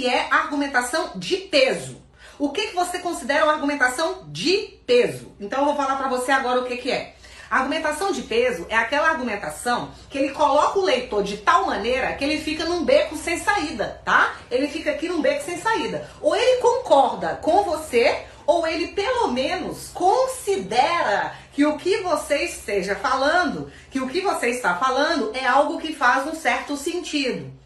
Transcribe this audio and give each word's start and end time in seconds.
que 0.00 0.06
é 0.06 0.28
argumentação 0.30 1.10
de 1.14 1.36
peso. 1.36 2.00
O 2.38 2.48
que, 2.48 2.68
que 2.68 2.74
você 2.74 3.00
considera 3.00 3.44
uma 3.44 3.52
argumentação 3.52 4.24
de 4.28 4.80
peso? 4.86 5.30
Então 5.38 5.58
eu 5.58 5.64
vou 5.66 5.76
falar 5.76 5.96
para 5.96 6.08
você 6.08 6.32
agora 6.32 6.58
o 6.58 6.64
que, 6.64 6.78
que 6.78 6.90
é. 6.90 7.16
Argumentação 7.50 8.10
de 8.10 8.22
peso 8.22 8.64
é 8.70 8.76
aquela 8.78 9.10
argumentação 9.10 9.90
que 10.08 10.16
ele 10.16 10.30
coloca 10.30 10.78
o 10.78 10.82
leitor 10.82 11.22
de 11.22 11.36
tal 11.36 11.66
maneira 11.66 12.14
que 12.14 12.24
ele 12.24 12.40
fica 12.40 12.64
num 12.64 12.82
beco 12.82 13.14
sem 13.14 13.38
saída, 13.38 14.00
tá? 14.02 14.36
Ele 14.50 14.68
fica 14.68 14.90
aqui 14.90 15.06
num 15.06 15.20
beco 15.20 15.44
sem 15.44 15.58
saída. 15.58 16.08
Ou 16.22 16.34
ele 16.34 16.62
concorda 16.62 17.38
com 17.42 17.62
você, 17.62 18.24
ou 18.46 18.66
ele 18.66 18.88
pelo 18.88 19.28
menos 19.28 19.90
considera 19.92 21.34
que 21.52 21.66
o 21.66 21.76
que 21.76 21.98
você 21.98 22.44
esteja 22.44 22.96
falando, 22.96 23.70
que 23.90 24.00
o 24.00 24.08
que 24.08 24.22
você 24.22 24.46
está 24.46 24.76
falando 24.76 25.30
é 25.34 25.46
algo 25.46 25.78
que 25.78 25.92
faz 25.92 26.26
um 26.26 26.34
certo 26.34 26.74
sentido 26.74 27.60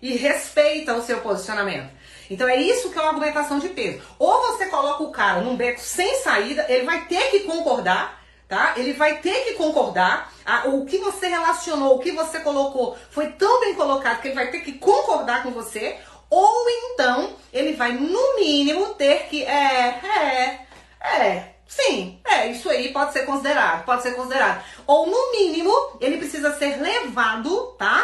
e 0.00 0.16
respeita 0.16 0.94
o 0.94 1.02
seu 1.02 1.20
posicionamento. 1.20 1.90
Então 2.30 2.48
é 2.48 2.56
isso 2.56 2.90
que 2.90 2.98
é 2.98 3.00
uma 3.00 3.10
argumentação 3.10 3.58
de 3.58 3.68
peso. 3.70 4.02
Ou 4.18 4.42
você 4.42 4.66
coloca 4.66 5.02
o 5.02 5.10
cara 5.10 5.40
num 5.40 5.56
beco 5.56 5.80
sem 5.80 6.16
saída, 6.16 6.66
ele 6.68 6.84
vai 6.84 7.06
ter 7.06 7.30
que 7.30 7.40
concordar 7.40 8.18
tá? 8.48 8.72
Ele 8.76 8.94
vai 8.94 9.18
ter 9.18 9.44
que 9.44 9.52
concordar. 9.52 10.32
A, 10.44 10.68
o 10.68 10.86
que 10.86 10.96
você 10.98 11.28
relacionou, 11.28 11.96
o 11.96 11.98
que 11.98 12.12
você 12.12 12.40
colocou 12.40 12.96
foi 13.10 13.26
tão 13.32 13.60
bem 13.60 13.74
colocado 13.74 14.22
que 14.22 14.28
ele 14.28 14.34
vai 14.34 14.50
ter 14.50 14.60
que 14.60 14.72
concordar 14.72 15.42
com 15.42 15.50
você. 15.50 15.96
Ou 16.30 16.68
então 16.70 17.36
ele 17.52 17.74
vai, 17.74 17.92
no 17.92 18.36
mínimo, 18.36 18.94
ter 18.94 19.26
que. 19.28 19.44
É, 19.44 20.00
é, 20.02 20.66
é. 21.02 21.54
Sim, 21.66 22.18
é, 22.24 22.48
isso 22.48 22.70
aí 22.70 22.88
pode 22.94 23.12
ser 23.12 23.26
considerado, 23.26 23.84
pode 23.84 24.02
ser 24.02 24.12
considerado. 24.12 24.64
Ou 24.86 25.06
no 25.06 25.32
mínimo, 25.32 25.70
ele 26.00 26.16
precisa 26.16 26.56
ser 26.56 26.80
levado, 26.80 27.74
tá? 27.78 27.97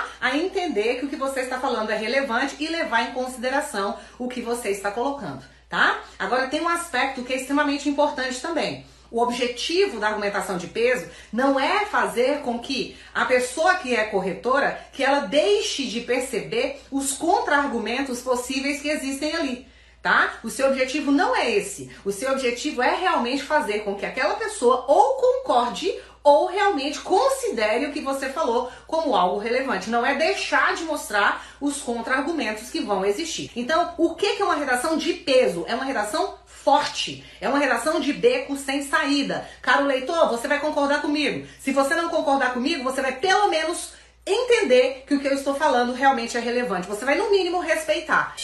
Entender 0.74 0.98
que 0.98 1.06
o 1.06 1.08
que 1.08 1.14
você 1.14 1.42
está 1.42 1.60
falando 1.60 1.90
é 1.90 1.96
relevante 1.96 2.56
e 2.58 2.66
levar 2.66 3.08
em 3.08 3.12
consideração 3.12 3.96
o 4.18 4.26
que 4.26 4.40
você 4.42 4.70
está 4.70 4.90
colocando, 4.90 5.44
tá? 5.68 6.00
Agora 6.18 6.48
tem 6.48 6.60
um 6.60 6.68
aspecto 6.68 7.22
que 7.22 7.32
é 7.32 7.36
extremamente 7.36 7.88
importante 7.88 8.40
também. 8.40 8.84
O 9.08 9.22
objetivo 9.22 10.00
da 10.00 10.08
argumentação 10.08 10.58
de 10.58 10.66
peso 10.66 11.08
não 11.32 11.60
é 11.60 11.86
fazer 11.86 12.40
com 12.40 12.58
que 12.58 12.96
a 13.14 13.24
pessoa 13.24 13.76
que 13.76 13.94
é 13.94 14.02
corretora, 14.06 14.76
que 14.92 15.04
ela 15.04 15.20
deixe 15.20 15.86
de 15.86 16.00
perceber 16.00 16.82
os 16.90 17.12
contra-argumentos 17.12 18.20
possíveis 18.20 18.82
que 18.82 18.88
existem 18.88 19.36
ali. 19.36 19.68
Tá? 20.02 20.40
O 20.42 20.50
seu 20.50 20.66
objetivo 20.66 21.12
não 21.12 21.36
é 21.36 21.50
esse. 21.52 21.88
O 22.04 22.10
seu 22.10 22.32
objetivo 22.32 22.82
é 22.82 22.96
realmente 22.96 23.44
fazer 23.44 23.84
com 23.84 23.94
que 23.94 24.04
aquela 24.04 24.34
pessoa 24.34 24.84
ou 24.88 25.14
concorde 25.14 25.94
ou 26.24 26.46
realmente 26.46 27.00
considere 27.00 27.84
o 27.84 27.92
que 27.92 28.00
você 28.00 28.30
falou 28.30 28.72
como 28.86 29.14
algo 29.14 29.38
relevante. 29.38 29.90
Não 29.90 30.04
é 30.04 30.14
deixar 30.14 30.74
de 30.74 30.84
mostrar 30.84 31.44
os 31.60 31.82
contra-argumentos 31.82 32.70
que 32.70 32.80
vão 32.80 33.04
existir. 33.04 33.52
Então, 33.54 33.92
o 33.98 34.14
que 34.14 34.26
é 34.40 34.42
uma 34.42 34.56
redação 34.56 34.96
de 34.96 35.12
peso? 35.12 35.66
É 35.68 35.74
uma 35.74 35.84
redação 35.84 36.34
forte. 36.46 37.22
É 37.42 37.48
uma 37.48 37.58
redação 37.58 38.00
de 38.00 38.14
beco 38.14 38.56
sem 38.56 38.82
saída. 38.82 39.46
Caro 39.60 39.84
leitor, 39.84 40.30
você 40.30 40.48
vai 40.48 40.58
concordar 40.58 41.02
comigo. 41.02 41.46
Se 41.60 41.72
você 41.72 41.94
não 41.94 42.08
concordar 42.08 42.54
comigo, 42.54 42.82
você 42.82 43.02
vai 43.02 43.12
pelo 43.12 43.48
menos 43.48 43.92
entender 44.26 45.04
que 45.06 45.14
o 45.14 45.20
que 45.20 45.28
eu 45.28 45.34
estou 45.34 45.54
falando 45.54 45.92
realmente 45.92 46.38
é 46.38 46.40
relevante. 46.40 46.88
Você 46.88 47.04
vai, 47.04 47.16
no 47.16 47.30
mínimo, 47.30 47.60
respeitar. 47.60 48.34